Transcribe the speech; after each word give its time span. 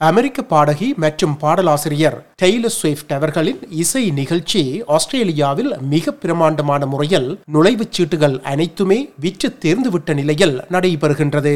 அமெரிக்க 0.00 0.42
பாடகி 0.42 0.94
மற்றும் 0.96 1.36
பாடலாசிரியர் 1.36 2.16
டெய்லர் 2.42 2.74
ஸ்விஃப்ட் 2.78 3.12
அவர்களின் 3.12 3.60
இசை 3.70 4.10
நிகழ்ச்சி 4.10 4.82
ஆஸ்திரேலியாவில் 4.86 5.78
மிக 5.80 6.12
பிரமாண்டமான 6.12 6.86
முறையில் 6.86 7.40
நுழைவுச் 7.52 7.94
சீட்டுகள் 7.96 8.40
அனைத்துமே 8.40 9.10
விற்று 9.20 9.48
தேர்ந்துவிட்ட 9.60 10.14
நிலையில் 10.14 10.60
நடைபெறுகின்றது. 10.70 11.54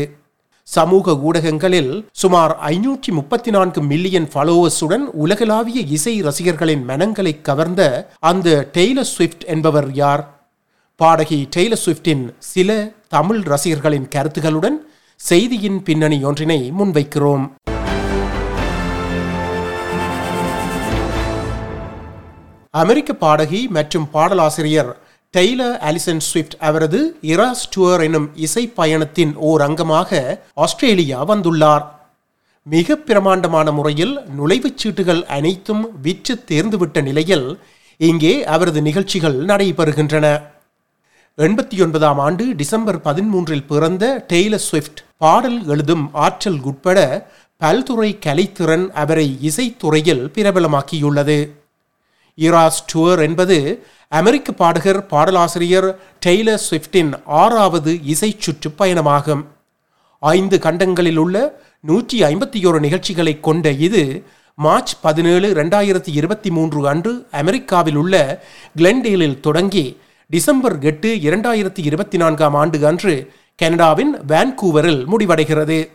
சமூக 0.62 1.16
ஊடகங்களில் 1.16 2.08
சுமார் 2.12 2.58
ஐநூற்றி 2.66 3.10
முப்பத்தி 3.10 3.50
நான்கு 3.50 3.82
மில்லியன் 3.82 4.28
ஃபாலோவர்ஸுடன் 4.34 5.04
உலகளாவிய 5.24 5.80
இசை 5.80 6.20
ரசிகர்களின் 6.20 6.84
மனங்களை 6.84 7.40
கவர்ந்த 7.40 8.10
அந்த 8.18 8.70
டெய்லர் 8.72 9.10
ஸ்விஃப்ட் 9.16 9.44
என்பவர் 9.44 9.90
யார்? 9.92 10.24
பாடகி 10.96 11.48
டெய்லர் 11.56 11.82
ஸ்விஃப்டின் 11.86 12.34
சில 12.38 12.92
தமிழ் 13.08 13.42
ரசிகர்களின் 13.42 14.08
கருத்துகளுடன் 14.16 14.78
செய்தியின் 15.16 15.82
பின்னணி 15.82 16.24
ஒன்றினை 16.24 16.72
முன்வைக்கிறோம். 16.78 17.46
அமெரிக்க 22.74 23.12
பாடகி 23.12 23.60
மற்றும் 23.76 24.04
பாடலாசிரியர் 24.12 24.90
டெய்லர் 25.36 25.78
அலிசன் 25.88 26.20
ஸ்விஃப்ட் 26.26 26.54
அவரது 26.58 27.00
இராஸ் 27.22 27.64
டூர் 27.72 28.02
எனும் 28.04 28.28
இசை 28.34 28.68
பயணத்தின் 28.68 29.32
ஓர் 29.48 29.60
அங்கமாக 29.60 30.20
ஆஸ்திரேலியா 30.54 31.24
வந்துள்ளார். 31.28 31.84
மிக 32.62 32.96
பிரமாண்டமான 32.96 33.70
முறையில் 33.70 34.14
நுழைவுச் 34.38 34.78
சீட்டுகள் 34.82 35.22
அனைத்தும் 35.24 36.00
விற்று 36.02 36.44
தேர்ந்துவிட்ட 36.50 37.02
நிலையில் 37.02 37.58
இங்கே 37.96 38.44
அவரது 38.44 38.82
நிகழ்ச்சிகள் 38.82 39.44
நடைபெறுகின்றன. 39.44 40.26
எண்பத்தி 41.38 41.82
ஒன்பதாம் 41.82 42.18
ஆண்டு 42.18 42.54
டிசம்பர் 42.54 43.00
பதிமூன்றில் 43.00 43.68
பிறந்த 43.68 44.24
டெய்லர் 44.32 44.66
ஸ்விஃப்ட் 44.68 45.00
பாடல் 45.18 45.66
எழுதும் 45.66 46.10
ஆற்றல் 46.12 46.60
உட்பட 46.60 46.98
பல்துறை 47.60 48.12
கலைத்திறன் 48.26 48.90
அவரை 48.90 49.38
இசைத்துறையில் 49.42 50.26
பிரபலமாக்கியுள்ளது. 50.36 51.38
இராஸ் 52.38 52.82
டூர் 52.92 53.20
என்பது 53.22 53.84
அமெரிக்க 54.08 54.52
பாடகர் 54.52 55.06
பாடலாசிரியர் 55.06 55.88
டெய்லர் 56.26 56.62
ஸ்விஃப்டின் 56.70 57.12
ஆறாவது 57.24 57.92
இசை 58.04 58.36
சுற்று 58.38 58.70
பயணமாகும். 58.78 59.42
ஐந்து 60.22 60.58
கண்டங்களில் 60.58 61.16
உள்ள 61.16 61.36
நூற்றி 61.80 62.22
ஐம்பத்தி 62.22 62.58
ஓரு 62.68 62.80
நிகழ்ச்சிகளை 62.80 63.40
கொண்ட 63.40 63.70
இது 63.70 64.22
மார்ச் 64.54 64.94
பதினேழு 65.00 65.54
ரெண்டாயிரத்தி 65.54 66.10
இருபத்தி 66.12 66.50
மூன்று 66.50 66.88
அன்று 66.88 67.26
அமெரிக்காவில் 67.30 67.94
உள்ள 67.94 68.42
கிளென்டேலில் 68.76 69.40
தொடங்கி 69.40 69.84
டிசம்பர் 70.26 70.76
எட்டு 70.80 71.10
இரண்டாயிரத்தி 71.14 71.82
இருபத்தி 71.82 72.16
நான்காம் 72.16 72.54
ஆண்டு 72.54 72.86
அன்று 72.86 73.32
கனடாவின் 73.56 74.12
வான்கூவரில் 74.28 75.00
முடிவடைகிறது. 75.12 75.90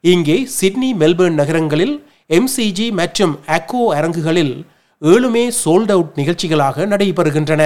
இங்கே 0.00 0.44
சிட்னி 0.44 0.94
மெல்பர்ன் 0.94 1.34
நகரங்களில் 1.34 2.06
எம்சிஜி 2.28 2.92
மற்றும் 2.92 3.38
அக்கோ 3.46 3.82
அரங்குகளில் 3.94 4.66
ஏழுமே 5.02 5.42
சோல்ட் 5.64 5.90
அவுட் 5.90 6.10
நிகழ்ச்சிகளாக 6.16 6.86
நடைபெறுகின்றன 6.86 7.62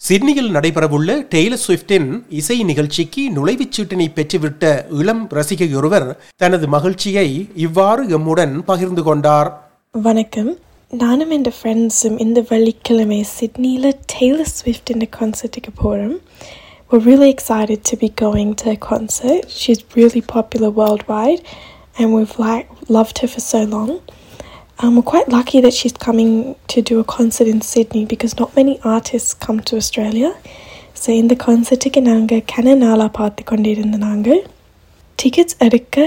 சிட்னியில் 0.00 0.50
நடைபெறவுள்ள 0.50 1.10
டெய்லர் 1.28 1.62
ஸ்விஃப்டின் 1.66 2.08
இசை 2.28 2.56
நிகழ்ச்சிக்கு 2.62 3.22
நுழைவுச் 3.30 3.74
சீட்டினை 3.76 4.06
பெற்றுவிட்ட 4.14 4.64
இளம் 4.90 5.28
ரசிகையொருவர் 5.28 6.08
தனது 6.36 6.68
மகிழ்ச்சியை 6.68 7.28
இவ்வாறு 7.54 8.04
எம்முடன் 8.18 8.54
பகிர்ந்து 8.62 9.02
கொண்டார் 9.02 9.50
வணக்கம் 9.92 10.52
நானும் 10.90 11.30
என் 11.30 11.46
ஃப்ரெண்ட்ஸும் 11.58 12.18
இந்த 12.18 12.40
வெள்ளிக்கிழமை 12.48 13.20
சிட்னியில் 13.38 13.90
டெய்லர் 14.14 14.52
ஸ்விஃப்ட் 14.54 14.92
கான்சர்ட்டுக்கு 15.18 15.72
போகிறோம் 15.74 16.18
We're 16.90 17.00
really 17.00 17.30
excited 17.30 17.82
to 17.84 17.96
be 17.96 18.08
going 18.08 18.54
to 18.54 18.64
her 18.64 18.76
concert. 18.76 19.50
She's 19.50 19.80
really 19.96 20.20
popular 20.20 20.70
worldwide 20.70 21.40
and 21.98 22.14
we've 22.14 22.38
like 22.38 22.68
loved 22.88 23.18
her 23.18 23.26
for 23.26 23.40
so 23.42 23.64
long. 23.64 23.90
Um, 24.83 24.95
we're 24.95 25.11
quite 25.13 25.29
lucky 25.29 25.59
that 25.61 25.73
she's 25.73 25.95
coming 26.07 26.55
to 26.73 26.81
do 26.81 26.99
a 26.99 27.03
concert 27.03 27.47
in 27.47 27.59
Sydney 27.61 28.05
because 28.05 28.33
not 28.41 28.55
many 28.55 28.79
artists 28.95 29.33
come 29.45 29.59
to 29.69 29.75
Australia. 29.81 30.31
So 31.01 31.09
இந்த 31.21 31.33
கான்சர்ட்டுக்கு 31.45 32.01
நாங்கள் 32.11 32.45
கனநாளா 32.53 33.07
பார்த்து 33.19 33.43
கொண்டிருந்த 33.49 33.97
நாங்கள் 34.07 34.41
tickets 35.23 35.57
எடுக்க 35.67 35.97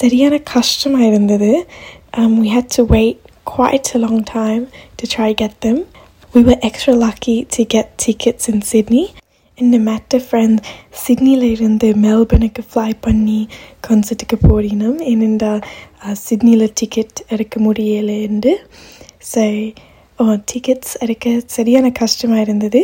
சரியான 0.00 0.34
கஷ்டமாக 0.54 1.10
இருந்தது 1.12 1.52
um, 2.18 2.32
we 2.42 2.48
had 2.56 2.68
to 2.76 2.84
wait 2.84 3.18
quite 3.44 3.94
a 3.94 3.98
long 3.98 4.18
time 4.24 4.68
to 4.98 5.06
try 5.06 5.32
get 5.32 5.60
them. 5.60 5.78
We 6.34 6.42
were 6.42 6.58
extra 6.62 6.94
lucky 6.94 7.44
to 7.56 7.64
get 7.64 7.98
tickets 7.98 8.48
in 8.48 8.62
Sydney. 8.62 9.06
இந்த 9.58 9.78
மற்ற 9.88 10.18
ஃப்ரெண்ட் 10.26 10.58
சிட்னியில் 11.04 11.46
இருந்து 11.54 11.88
மெல்பர்னுக்கு 12.04 12.62
ஃப்ளை 12.70 12.90
பண்ணி 13.06 13.40
கான்சர்ட்டுக்கு 13.86 14.36
போடினோம் 14.48 14.98
ஏனென்றால் 15.12 15.62
சிட்னியில் 16.26 16.74
டிக்கெட் 16.80 17.22
எடுக்க 17.36 17.60
முடியலைன்னு 17.66 18.54
ஸோ 19.32 19.44
டிக்கெட்ஸ் 20.52 20.94
எடுக்க 21.06 21.34
சரியான 21.56 21.90
கஷ்டமாக 22.02 22.46
இருந்தது 22.46 22.82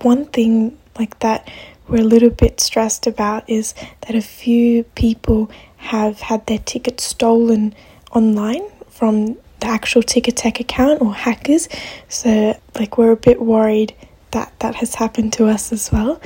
one 0.00 0.24
thing 0.38 0.60
like 1.00 1.18
that 1.24 1.44
we're 1.88 1.98
a 1.98 2.04
little 2.04 2.30
bit 2.30 2.60
stressed 2.60 3.06
about 3.06 3.48
is 3.48 3.66
that 4.02 4.14
a 4.14 4.20
few 4.20 4.84
people 4.94 5.38
have 5.92 6.20
had 6.20 6.46
their 6.46 6.58
tickets 6.58 7.04
stolen 7.04 7.62
online 8.12 8.64
from 8.90 9.14
the 9.60 9.66
actual 9.66 10.02
Ticket 10.02 10.36
Tech 10.36 10.60
account 10.60 11.00
or 11.00 11.14
hackers. 11.14 11.68
So, 12.08 12.30
like, 12.74 12.98
we're 12.98 13.12
a 13.12 13.16
bit 13.18 13.40
worried 13.42 13.94
that 14.33 14.53
that 14.59 14.75
has 14.75 14.95
happened 14.95 15.33
to 15.33 15.45
us 15.47 15.71
as 15.71 15.91
well. 15.91 16.21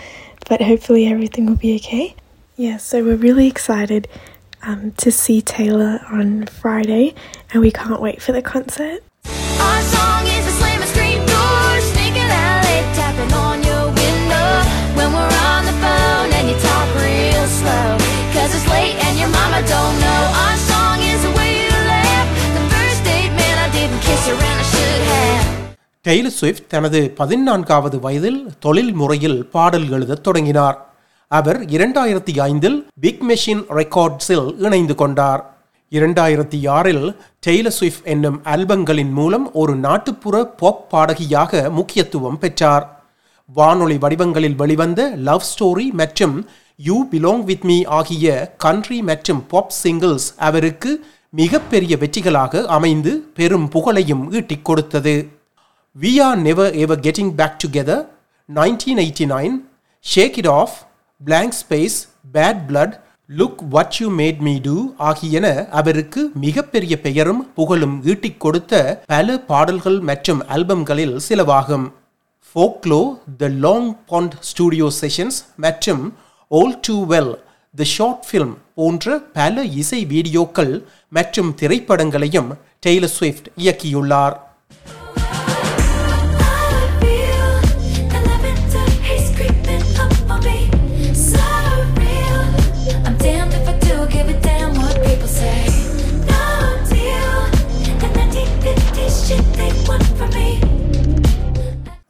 But 0.50 0.62
hopefully, 0.62 1.07
everything 1.07 1.45
will 1.45 1.56
be 1.56 1.75
okay. 1.75 2.16
Yeah, 2.56 2.78
so 2.78 3.03
we're 3.03 3.16
really 3.16 3.47
excited 3.47 4.07
um, 4.63 4.91
to 4.94 5.12
see 5.12 5.41
Taylor 5.41 6.00
on 6.09 6.47
Friday, 6.47 7.13
and 7.53 7.62
we 7.62 7.72
can't 7.72 8.01
wait 8.01 8.22
for 8.22 8.31
the 8.31 8.41
concert. 8.41 9.03
Taylor 26.07 26.35
Swift 26.40 26.68
தனது 26.68 27.12
பதினான்காவது 27.16 28.00
வயதில் 28.00 28.45
தொழில் 28.59 28.94
முறையில் 28.94 29.45
பாடல் 29.45 29.90
எழுதத் 29.90 30.23
தொடங்கினார். 30.23 30.88
அவர் 31.28 31.66
இரண்டாயிரத்தி 31.66 32.40
ஐந்தில் 32.40 32.88
பிக் 33.00 33.23
மெஷின் 33.29 33.63
ரெக்கார்ட்ஸில் 33.79 34.57
இணைந்து 34.57 34.95
கொண்டார். 34.95 35.57
இரண்டாயிரத்தி 35.91 36.69
ஆறில் 36.69 37.19
டெய்லர் 37.47 37.75
ஸ்விஃப்ட் 37.79 38.07
என்னும் 38.13 38.41
ஆல்பங்களின் 38.44 39.12
மூலம் 39.12 39.53
ஒரு 39.53 39.75
நாட்டுப்புற 39.75 40.45
பாப் 40.45 40.90
பாடகியாக 40.90 41.69
முக்கியத்துவம் 41.69 42.38
பெற்றார். 42.38 43.03
வானொலி 43.45 43.97
வடிவங்களில் 43.97 44.56
வெளிவந்த 44.56 45.13
லவ் 45.16 45.44
ஸ்டோரி 45.51 45.89
மற்றும் 45.91 46.47
யூ 46.75 47.06
பிலாங் 47.12 47.44
வித் 47.44 47.63
மீ 47.63 47.84
ஆகிய 47.84 48.56
கண்ட்ரி 48.57 49.01
மற்றும் 49.01 49.47
பாப் 49.47 49.74
சிங்கிள்ஸ் 49.84 50.29
அவருக்கு 50.38 51.06
மிகப்பெரிய 51.29 51.97
வெற்றிகளாக 51.97 52.66
அமைந்து 52.66 53.31
பெரும் 53.34 53.68
புகழையும் 53.68 54.31
ஈட்டிக் 54.31 54.66
கொடுத்தது. 54.66 55.37
We 55.97 56.19
Are 56.19 56.35
Never 56.38 56.66
Ever 56.75 56.96
Getting 56.96 57.30
Back 57.35 57.58
Together, 57.58 58.06
1989, 58.50 59.53
Shake 60.06 60.38
It 60.38 60.46
Off, 60.46 60.85
Blank 61.22 61.53
Space, 61.62 61.96
Bad 62.35 62.58
Blood, 62.69 62.91
look 63.30 63.62
what 63.74 63.96
you 64.00 64.07
made 64.19 64.44
me 64.47 64.53
do 64.66 64.75
ஆகியன 65.09 65.46
அவருக்கு 65.80 66.22
மிகப்பெரிய 66.44 66.94
பெயரும் 67.06 67.41
புகழும் 67.57 67.96
ஈட்டிக் 68.12 68.40
கொடுத்த 68.44 68.74
பல 69.13 69.38
பாடல்கள் 69.50 70.00
மற்றும் 70.09 70.41
ஆல்பம்களில் 70.56 71.16
சிலவாகும். 71.28 71.88
Folklore 72.50 73.02
the 73.41 73.52
long 73.66 73.92
pond 74.12 74.36
studio 74.50 74.89
sessions 75.01 75.39
மற்றும் 75.66 76.04
all 76.51 76.80
too 76.88 76.98
well 77.13 77.33
the 77.74 77.88
short 77.95 78.25
film 78.27 78.56
போன்ற 78.80 79.18
பல 79.39 79.66
இசை 79.83 80.01
வீடியோக்கள் 80.16 80.74
மற்றும் 81.18 81.51
திரைப்படங்களையும் 81.62 82.51
டெய்லர் 82.88 83.16
ஸ்விஃப்ட் 83.19 83.50
இயக்கியுள்ளார். 83.63 84.38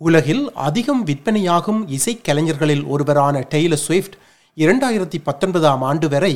உலகில் 0.07 0.44
அதிகம் 0.68 1.04
விற்பனையாகும் 1.07 1.81
இசைக்கலைஞர்களில் 1.98 2.83
ஒருவரான 2.94 3.36
டெய்லர் 3.54 3.83
ஸ்விஃப்ட் 3.86 4.18
இரண்டாயிரத்தி 4.57 5.18
பத்தொன்பதாம் 5.27 5.83
ஆண்டு 5.89 6.07
வரை 6.13 6.33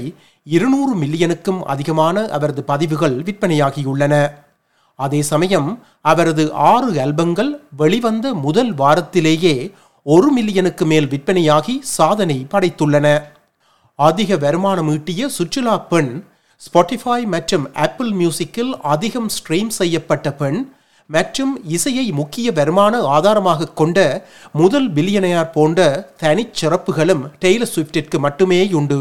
இருநூறு 0.47 0.93
மில்லியனுக்கும் 1.01 1.61
அதிகமான 1.73 2.23
அவரது 2.37 2.61
பதிவுகள் 2.71 3.15
விற்பனையாகியுள்ளன. 3.27 4.15
அதே 4.99 5.21
சமயம் 5.31 5.69
அவரது 6.11 6.43
ஆறு 6.71 6.89
ஆல்பங்கள் 7.03 7.51
வெளிவந்த 7.77 8.33
முதல் 8.45 8.71
வாரத்திலேயே 8.81 9.55
ஒரு 10.05 10.29
மில்லியனுக்கு 10.37 10.85
மேல் 10.91 11.07
விற்பனையாகி 11.13 11.75
சாதனை 11.97 12.37
படைத்துள்ளன. 12.53 13.07
அதிக 13.99 14.37
வருமானம் 14.45 14.91
ஈட்டிய 14.95 15.25
சுற்றுலா 15.37 15.77
பெண் 15.91 16.13
ஸ்பாட்டிஃபை 16.61 17.19
மற்றும் 17.35 17.65
ஆப்பிள் 17.85 18.11
மியூசிக்கில் 18.11 18.73
அதிகம் 18.93 19.29
ஸ்ட்ரீம் 19.37 19.71
செய்யப்பட்ட 19.79 20.29
பெண் 20.41 20.59
மற்றும் 21.09 21.53
இசையை 21.75 22.05
முக்கிய 22.19 22.51
வருமான 22.59 23.01
ஆதாரமாக 23.15 23.69
கொண்ட 23.79 23.97
முதல் 24.61 24.87
பில்லியனையார் 24.97 25.51
போன்ற 25.57 25.79
தனிச் 26.23 26.57
சிறப்புகளும் 26.59 27.23
டெய்லர் 27.45 27.71
ஸ்விஃப்டிற்கு 27.73 28.19
மட்டுமே 28.25 28.61
உண்டு. 28.79 28.99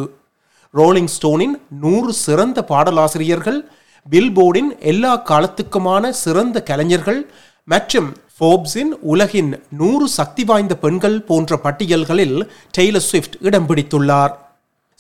ரோலிங் 0.75 1.13
ஸ்டோனின் 1.17 1.55
நூறு 1.85 2.13
சிறந்த 2.25 2.65
பாடலாசிரியர்கள் 2.73 3.61
பில்போர்டின் 4.07 4.71
எல்லா 4.93 5.13
காலத்துக்குமான 5.31 6.11
சிறந்த 6.25 6.63
கலைஞர்கள் 6.63 7.21
மற்றும் 7.69 8.11
ஃபோர்ப்ஸின் 8.37 8.93
உலகின் 9.13 9.51
நூறு 9.81 10.09
சக்தி 10.19 10.45
வாய்ந்த 10.45 10.75
பெண்கள் 10.85 11.17
போன்ற 11.23 11.59
பட்டியல்களில் 11.65 12.39
டெய்லர் 12.79 13.07
ஸ்விஃப்ட் 13.09 13.37
இடம் 13.49 13.67
பிடித்துள்ளார். 13.71 14.33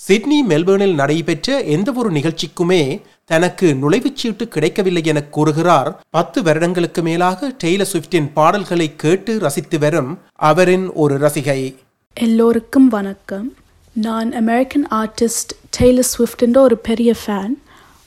சிட்னி 0.06 0.44
மெல்பர்னில் 0.49 0.94
நடைபெற்ற 0.94 1.62
எந்தவொரு 1.62 2.11
நிகழ்ச்சிக்குமே 2.11 3.02
தனக்கு 3.25 3.76
நுழைவுச்சீட்டு 3.81 4.49
கிடைக்கவில்லை 4.49 5.02
என 5.05 5.23
கூறுகிறார். 5.23 6.02
பத்து 6.11 6.43
வருடங்களுக்கு 6.43 7.02
மேலாக 7.02 7.52
டெய்லர் 7.64 7.87
ஸ்விஃப்டின் 7.93 8.31
பாடல்களை 8.35 8.97
கேட்டு 8.97 9.38
ரசித்து 9.38 9.79
வரும் 9.79 10.19
அவரின் 10.32 10.93
ஒரு 10.93 11.19
ரசிகை. 11.19 11.76
எல்லோருக்கும் 12.14 12.88
வணக்கம். 12.88 13.55
நான் 13.93 14.32
அமெரிக்கன் 14.32 14.87
ஆர்டிஸ்ட் 14.91 15.55
டெய்லர் 15.79 16.08
ஸ்விஃப்டின்ற 16.12 16.56
ஒரு 16.56 16.79
பெரிய 16.79 17.14
ஃபேன். 17.26 17.55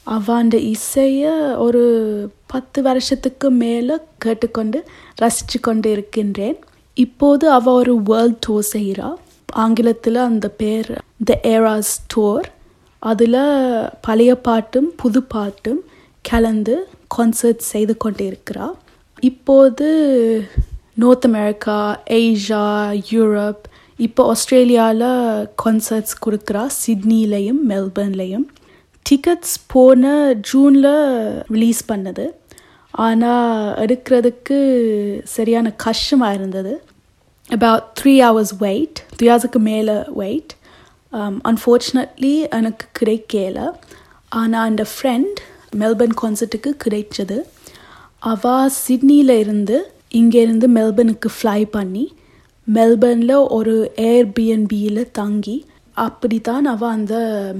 அவாண்ட 0.07 0.53
இசையை 0.53 1.31
ஒரு 1.67 1.83
பத்து 2.45 2.81
வருஷத்துக்கு 2.81 3.49
மேலே 3.49 3.95
கேட்டுக்கொண்டு 4.17 4.85
ரசித்து 5.15 5.59
கொண்டு 5.59 5.91
இருக்கின்றேன் 5.91 6.57
இப்போது 6.93 7.49
அவ 7.49 7.73
ஒரு 7.73 8.01
வேர்ல்ட் 8.03 8.45
டூர் 8.47 8.75
செய்கிறா. 8.75 9.09
ஆங்கிலத்தில் 9.61 10.15
அந்த 10.15 10.47
பேர் 10.61 10.91
த 11.25 11.39
ஏராஸ் 11.43 11.93
டோர் 12.13 12.47
அதில் 12.99 13.41
பழைய 14.01 14.35
பாட்டும் 14.35 14.89
புது 14.95 15.21
பாட்டும் 15.23 15.81
கலந்து 16.21 16.75
கான்சர்ட் 17.17 17.69
செய்து 17.71 17.97
கொண்டு 17.97 18.23
இருக்கிறா 18.31 18.67
இப்போது 19.19 19.87
நார்த் 20.93 21.25
அமெரிக்கா 21.25 21.77
ஏஷியா 22.09 22.65
யூரோப் 23.11 23.63
இப்போ 23.99 24.21
ஆஸ்திரேலியாவில் 24.25 25.47
கான்சர்ட்ஸ் 25.63 26.15
கொடுக்குறா. 26.25 26.63
சிட்னிலையும் 26.81 27.61
மெல்பர்ன்லேயும் 27.69 28.45
டிக்கெட்ஸ் 29.05 29.55
போன 29.67 30.33
ஜூனில் 30.51 30.93
ரிலீஸ் 31.55 31.81
பண்ணது. 31.91 32.25
ஆனால் 32.91 33.73
எடுக்கிறதுக்கு 33.83 34.57
சரியான 35.35 35.71
கஷ்டமாக 35.85 36.33
இருந்தது. 36.33 36.73
About 37.49 37.87
three 37.99 38.13
hours 38.25 38.53
wait 38.57 38.99
three 39.15 39.27
ஹவர்ஸுக்கு 39.29 39.59
மேலே 39.69 39.95
வெயிட் 40.21 40.53
அன்ஃபார்ச்சுனேட்லி 41.49 42.35
um, 42.37 42.53
எனக்கு 42.57 42.85
கிடைக்கல. 42.99 43.57
ஆனால் 44.31 44.67
அந்த 44.69 44.83
ஃப்ரெண்ட் 44.93 45.39
மெல்பர்ன் 45.81 46.15
கான்சர்ட்டுக்கு 46.21 46.71
கிடைச்சது. 46.83 47.37
அவள் 48.21 48.73
சிட்னியில் 48.77 49.35
இருந்து 49.41 49.77
இங்கேருந்து 50.19 50.67
மெல்பர்னுக்கு 50.77 51.29
ஃப்ளை 51.37 51.61
பண்ணி 51.75 52.05
மெல்பர்னில் 52.67 53.35
ஒரு 53.57 53.75
ஏர்பிஎன்பியில் 54.11 55.09
தங்கி 55.19 55.57
அப்படி 55.97 56.37
தான் 56.49 56.67
அவள் 56.73 56.93
அந்த 56.97 57.15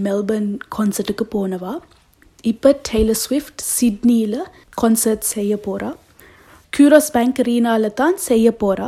மெல்பர்ன் 0.06 0.52
கான்சர்ட்டுக்கு 0.76 1.26
போனவா. 1.36 1.74
இப்போ 2.44 2.70
டெய்லர் 2.90 3.22
ஸ்விஃப்ட் 3.26 3.64
சிட்னியில் 3.78 4.40
கான்சர்ட் 4.82 5.26
செய்ய 5.36 5.54
போகிறா 5.68 5.92
க்யூரோஸ் 6.74 7.12
பேங்க் 7.16 7.42
ரீனாவில் 7.48 7.98
தான் 8.02 8.18
செய்ய 8.30 8.48
போகிறா 8.64 8.88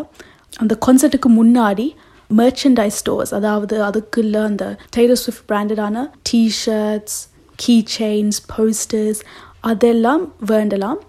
அந்த 0.58 0.78
கான்சர்ட்டுக்கு 0.86 1.30
முன்னாடி 1.40 1.88
மெர்ச்சன்டைஸ் 2.30 3.00
ஸ்டோர்ஸ் 3.02 3.34
அதாவது 3.36 3.76
அதுக்குள்ள 3.88 4.44
அந்த 4.44 4.78
டெய்லர் 4.98 5.22
ஸ்விஃப்ட் 5.24 5.48
பிராண்டடான 5.52 6.04
டிஷர்ட்ஸ் 6.30 7.18
கீ 7.56 7.84
செயின்ஸ் 7.98 8.40
போஸ்டர்ஸ் 8.54 9.22
அதெல்லாம் 9.60 10.34
வேண்டலாம். 10.48 11.00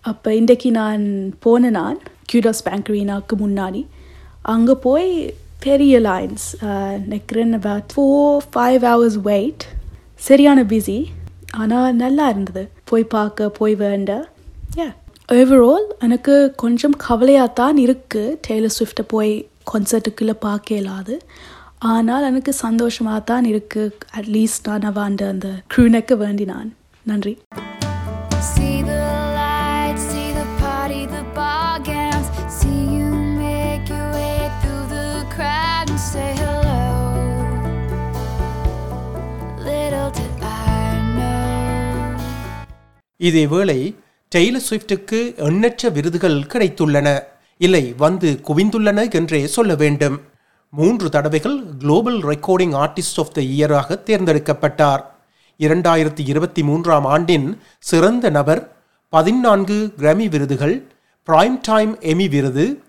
அப்போ 0.00 0.34
இன்றைக்கு 0.34 0.70
நான் 0.70 1.04
போன 1.38 1.70
நான் 1.70 1.98
கியூடாஸ் 2.32 2.64
பேங்க் 2.64 2.90
முன்னாடி 3.44 3.86
அங்கே 4.42 4.74
போய் 4.86 5.36
பெரிய 5.66 6.00
லைன்ஸ் 6.00 6.46
நினைக்கிறேன் 7.04 7.52
about 7.52 7.92
four 7.94 8.44
five 8.54 8.82
hours 8.90 9.20
wait 9.30 9.64
சரியான 10.16 10.62
பிஸி 10.62 11.06
ஆனால் 11.50 11.94
நல்லா 11.94 12.28
இருந்தது. 12.28 12.68
போய் 12.84 13.04
பார்க்க 13.04 13.48
போய் 13.48 13.74
வேண்ட. 13.74 14.12
ஏ 14.78 14.86
ஓவரால் 15.28 15.86
எனக்கு 16.02 16.34
கொஞ்சம் 16.62 16.96
கவலையாக 17.04 17.54
தான் 17.60 17.78
இருக்குது 17.84 18.34
டெய்லர் 18.46 18.74
ஸ்விஃப்டை 18.76 19.04
போய் 19.08 19.32
கான்சர்ட்டுக்குள்ளே 19.70 20.34
பார்க்க 20.42 20.74
இயலாது 20.74 21.14
ஆனால் 21.92 22.26
எனக்கு 22.30 22.52
சந்தோஷமாக 22.60 23.20
தான் 23.30 23.46
இருக்குது 23.52 23.94
அட்லீஸ்ட் 24.18 24.68
நான் 24.68 24.86
அவன் 24.90 25.18
அந்த 25.30 25.50
க்ரூனக்கு 25.74 26.16
வேண்டினான் 26.24 26.70
நன்றி 27.06 27.34
See 28.48 28.76
the 28.82 28.98
lights, 29.36 30.04
see 30.08 30.28
the 30.32 30.46
party, 30.58 31.00
the 31.08 31.22
ball 31.36 31.76
gowns. 31.82 32.26
See 32.58 32.80
you 32.94 33.08
make 33.38 33.86
your 33.90 34.08
way 34.12 34.32
through 34.60 34.84
the 34.90 35.04
crowd 35.34 35.88
and 35.88 36.02
say 36.04 36.28
hello. 36.40 36.80
Little 39.62 40.10
did 40.12 40.34
I 40.50 40.84
know. 41.10 41.40
இதேவேளை 43.20 43.78
டெய்லர் 44.34 44.66
ஸ்விஃப்டுக்கு 44.68 45.36
எண்ணற்ற 45.36 45.88
விருதுகள் 45.88 46.38
கிடைத்துள்ளன. 46.52 47.08
இல்லை 47.56 47.94
வந்து 47.96 48.40
குவிந்துள்ளன 48.48 49.12
என்றே 49.12 49.46
சொல்ல 49.46 49.74
வேண்டும். 49.74 50.20
மூன்று 50.70 51.08
தடவைகள் 51.08 51.62
global 51.78 52.22
recording 52.22 52.74
artist 52.84 53.20
of 53.22 53.34
the 53.34 53.40
இயராக 53.40 53.98
தேர்ந்தெடுக்கப்பட்டார். 54.08 55.02
இரண்டாயிரத்தி 55.58 56.22
இருபத்தி 56.26 56.62
மூன்றாம் 56.62 57.04
ஆண்டின் 57.04 57.60
சிறந்த 57.78 58.30
நபர் 58.30 58.76
பதினான்கு 59.08 59.92
கிராமி 59.96 60.28
விருதுகள் 60.28 60.86
பிரைம் 61.28 61.58
டைம் 61.62 61.98
எமி 61.98 62.28
விருது 62.28 62.82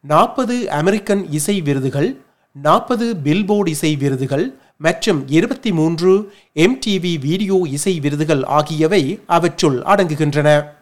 நாற்பது 0.00 0.70
அமெரிக்கன் 0.70 1.26
இசை 1.30 1.60
விருதுகள் 1.60 2.20
நாற்பது 2.52 3.14
பில்போர்டு 3.24 3.68
இசை 3.68 3.96
விருதுகள் 3.96 4.46
மற்றும் 4.76 5.28
இருபத்தி 5.28 5.72
மூன்று 5.72 6.32
எம்டிவி 6.54 7.18
வீடியோ 7.20 7.58
இசை 7.70 8.00
விருதுகள் 8.00 8.44
ஆகியவை 8.44 9.20
அவற்றுள் 9.26 9.78
அடங்குகின்றன. 9.82 10.74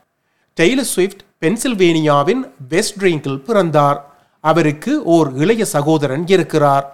டெய்லர் 0.61 0.89
ஸ்விஃப்ட் 0.95 1.23
பென்சில்வேனியாவின் 1.43 2.43
வெஸ்ட் 2.69 2.99
ட்ரிங்கில் 3.03 3.41
பிறந்தார். 3.47 3.99
அவருக்கு 4.41 5.05
ஓர் 5.05 5.35
இளைய 5.37 5.65
சகோதரன் 5.65 6.27
இருக்கிறார். 6.27 6.85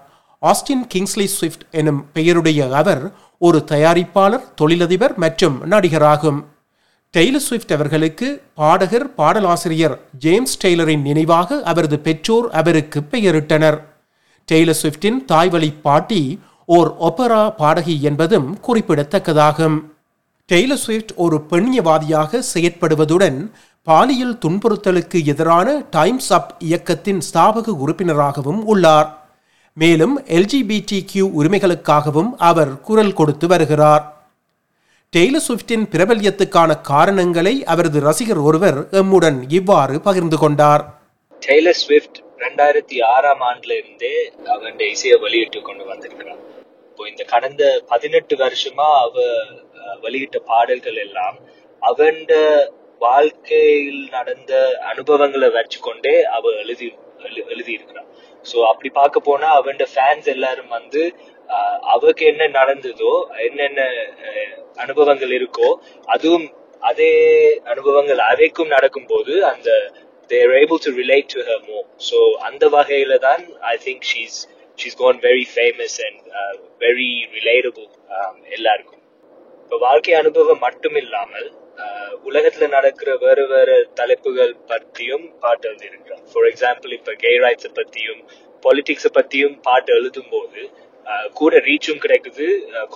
ஆஸ்டின் 0.43 0.84
கிங்ஸ்லி 0.94 1.24
ஸ்விஃப்ட் 1.24 1.64
எனும் 1.70 2.06
பெயருடைய 2.12 2.69
அவர் 2.76 3.12
ஒரு 3.38 3.64
தயாரிப்பாளர் 3.72 4.46
தொழிலதிபர் 4.55 5.14
மற்றும் 5.17 5.60
நடிகராகும். 5.72 6.40
டெய்லர் 7.17 7.44
ஸ்விஃப்ட் 7.48 7.72
அவர்களுக்கு 7.72 8.43
பாடகர் 8.55 9.14
பாடலாசிரியர் 9.14 9.98
ஜேம்ஸ் 10.19 10.58
டெய்லரின் 10.64 11.02
நினைவாக 11.02 11.62
அவரது 11.62 11.98
பெற்றோர் 11.98 12.50
அவருக்கு 12.50 13.00
பெயரிட்டனர். 13.12 13.79
டெய்லர் 14.52 14.81
ஸ்விஃப்டின் 14.82 15.24
தாய்வழி 15.24 15.72
பாட்டி 15.82 16.40
ஓர் 16.64 16.96
ஒபரா 17.08 17.55
பாடகி 17.56 18.02
என்பதும் 18.02 18.58
குறிப்பிடத்தக்கதாகும். 18.69 19.79
டெய்லர் 20.50 20.80
ஸ்விஃப்ட் 20.84 21.12
ஒரு 21.24 21.36
பெண்ணியவாதியாக 21.50 22.40
செயற்படுவதுடன் 22.52 23.36
பாலியல் 23.86 24.36
துன்புறுத்தலுக்கு 24.44 25.19
எதிரான 25.32 25.69
டைம்ஸ் 25.96 26.30
அப் 26.38 26.50
இயக்கத்தின் 26.69 27.20
ஸ்தாபக 27.26 27.74
உறுப்பினராகவும் 27.82 28.62
உள்ளார். 28.72 29.08
மேலும் 29.76 30.14
எல்ஜிபிடி 30.38 30.98
கியூ 31.10 31.26
உரிமைகளுக்காகவும் 31.40 32.30
அவர் 32.48 32.72
குரல் 32.88 33.14
கொடுத்து 33.20 33.48
வருகிறார். 33.52 34.04
டெய்லர் 35.12 35.46
ஸ்விஃப்டின் 35.46 35.86
பிரபல்யத்துக்கான 35.94 36.80
காரணங்களை 36.90 37.54
அவரது 37.74 38.00
ரசிகர் 38.08 38.42
ஒருவர் 38.48 38.80
எம்முடன் 39.02 39.40
இவ்வாறு 39.58 39.96
பகிர்ந்து 40.08 40.38
கொண்டார். 40.42 40.84
டெய்லர் 41.42 41.80
ஸ்விஃப்ட் 41.84 42.20
ரெண்டாயிரத்தி 42.46 42.98
ஆறாம் 43.14 43.42
ஆண்டுல 43.50 43.72
இருந்தே 43.80 44.14
அவன் 44.56 44.86
இசையை 44.92 45.19
வெளியிட்டு 45.24 45.60
கொண்டு 45.69 45.84
வந்திருக்கிறான் 45.92 46.42
இப்போ 46.90 47.02
இந்த 47.10 47.24
கடந்த 47.34 47.64
பதினெட்டு 47.90 48.34
வருஷமா 48.44 48.88
அவ 49.04 49.14
வெளியிட்ட 49.99 50.39
பாடல்கள் 50.44 51.01
எல்லாம் 51.06 51.39
அவன் 51.82 52.20
வாழ்க்கையில் 53.01 54.03
நடந்த 54.11 54.53
அனுபவங்களை 54.82 55.49
வச்சுக்கொண்டே 55.49 56.15
அவ 56.29 56.53
எழுதி 56.55 56.89
எழுதி 57.53 57.73
இருக்கிறான் 57.73 58.09
சோ 58.47 58.59
அப்படி 58.67 58.89
பார்க்க 58.91 59.20
போனா 59.20 59.49
அவன் 59.51 59.81
ஃபேன்ஸ் 59.94 60.29
எல்லாரும் 60.29 60.69
வந்து 60.69 61.03
அவக்கு 61.94 62.23
என்ன 62.27 62.43
நடந்ததோ 62.59 63.13
என்னென்ன 63.39 63.81
அனுபவங்கள் 64.77 65.32
இருக்கோ 65.39 65.70
அதுவும் 66.09 66.47
அதே 66.82 67.11
அனுபவங்கள் 67.65 68.20
அவைக்கும் 68.29 68.73
நடக்கும்போது 68.77 69.35
அந்த 69.44 69.70
they're 70.31 70.55
able 70.61 70.81
to 70.85 70.93
relate 70.97 71.29
to 71.35 71.41
her 71.49 71.65
more 71.69 71.81
so 72.09 72.19
அந்த 72.41 72.65
வகையில 72.69 73.17
தான் 73.19 73.43
I 73.73 73.75
think 73.87 74.06
she's 74.13 74.39
she's 74.79 74.99
gone 74.99 75.19
very 75.23 75.44
famous 75.55 75.99
and 76.06 76.20
very 76.81 77.11
relatable 77.37 77.89
எல்லாருக்கும். 78.51 78.99
இப்ப 79.70 79.84
வாழ்க்கை 79.89 80.15
அனுபவம் 80.20 80.62
மட்டும் 80.65 80.96
இல்லாமல் 81.00 81.44
உலகத்துல 82.29 82.67
நடக்கிற 82.74 83.10
வேறு 83.24 83.43
வேறு 83.50 83.74
தலைப்புகள் 83.98 84.55
பத்தியும் 84.70 85.27
பாட்டு 85.43 85.67
எழுதியிருக்கிறார். 85.69 86.22
ஃபார் 86.31 86.46
எக்ஸாம்பிள் 86.48 86.93
இப்ப 86.96 87.12
கே 87.20 87.31
ரைட்ஸ் 87.44 87.69
பத்தியும் 87.77 88.22
பாலிடிக்ஸ் 88.65 89.06
பத்தியும் 89.19 89.55
பாட்டு 89.67 89.93
எழுதும் 89.96 90.31
போது 90.32 90.62
கூட 91.41 91.60
ரீச்சும் 91.67 92.00
கிடைக்குது 92.05 92.46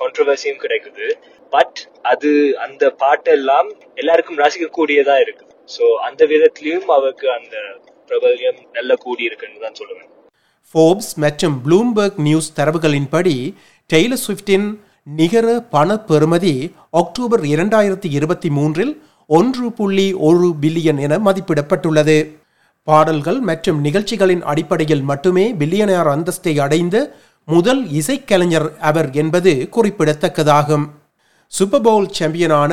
கான்ட்ரவர்சியும் 0.00 0.60
கிடைக்குது. 0.64 1.06
பட் 1.52 1.80
அது 2.12 2.30
அந்த 2.66 2.90
பாட்டெல்லாம் 3.02 3.68
எல்லாருக்கும் 4.02 4.40
ரசிக்கக்கூடியதா 4.44 5.16
இருக்குது. 5.24 5.54
ஸோ 5.76 5.84
அந்த 6.08 6.26
விதத்திலையும் 6.32 6.90
அவருக்கு 6.96 7.28
அந்த 7.38 7.54
பிரபல்யம் 8.10 8.60
நல்ல 8.78 8.96
கூடி 9.04 9.24
இருக்குன்னு 9.28 9.64
தான் 9.66 9.78
சொல்லுவேன். 9.82 10.10
ஃபோர்ப்ஸ் 10.74 11.12
மற்றும் 11.26 11.56
ப்ளூம்பர்க் 11.68 12.18
நியூஸ் 12.28 12.50
தரவுகளின்படி 12.58 13.36
டெய்லர் 13.90 14.22
ஸ்விஃப்டின் 14.26 14.68
நிகர 15.06 15.46
பண 15.70 15.94
பெறுமதி 16.08 16.52
அக்டோபர் 16.90 17.42
இரண்டாயிரத்தி 17.44 18.08
இருபத்தி 18.10 18.50
மூன்றில் 18.50 18.92
ஒன்று 19.26 19.72
புள்ளி 19.72 20.12
ஒரு 20.12 20.54
பில்லியன் 20.60 21.00
என 21.00 21.18
மதிப்பிடப்பட்டுள்ளது. 21.18 22.16
பாடல்கள் 22.82 23.40
மற்றும் 23.40 23.80
நிகழ்ச்சிகளின் 23.80 24.42
அடிப்படையில் 24.42 25.02
மட்டுமே 25.02 25.44
பில்லியனார் 25.52 26.10
அந்தஸ்தை 26.14 26.54
அடைந்த 26.60 26.96
முதல் 27.48 27.82
இசைக்கலைஞர் 27.90 28.68
அவர் 28.78 29.10
என்பது 29.12 29.68
குறிப்பிடத்தக்கதாகும். 29.76 30.86
சூப்பர்பவுல் 31.52 32.08
சாம்பியனான 32.10 32.72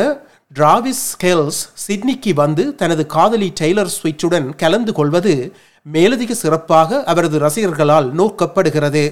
டிராவிஸ் 0.53 1.03
ஸ்கெல்ஸ் 1.11 1.61
சிட்னிக்கு 1.73 2.33
வந்து 2.33 2.75
தனது 2.75 3.05
காதலி 3.05 3.53
டெய்லர் 3.59 3.93
ஸ்விட்சுடன் 3.97 4.55
கலந்து 4.55 4.93
கொள்வது 4.93 5.35
மேலதிக 5.81 6.33
சிறப்பாக 6.33 7.03
அவரது 7.03 7.37
ரசிகர்களால் 7.39 8.09
நோக்கப்படுகிறது. 8.21 9.05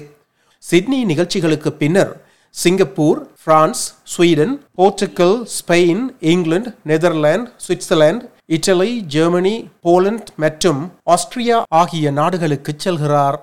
சிட்னி 0.58 1.04
நிகழ்ச்சிகளுக்கு 1.04 1.72
பின்னர் 1.72 2.12
Singapore 2.54 3.18
France 3.44 3.82
Sweden 4.12 4.54
Portugal 4.78 5.36
Spain 5.56 6.02
England 6.32 6.70
Netherlands 6.90 7.50
Switzerland 7.66 8.26
Italy 8.56 8.90
Germany 9.14 9.54
Poland 9.86 10.32
மற்றும் 10.44 10.80
ஆஸ்திரியா 11.14 11.58
ஆகிய 11.80 12.10
நாடுகளுக்கு 12.10 12.72
செல்கிறார். 12.84 13.38